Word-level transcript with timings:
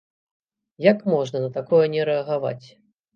Як 0.85 1.03
можна 1.13 1.41
на 1.43 1.49
такое 1.57 1.83
не 1.97 2.01
рэагаваць? 2.09 2.67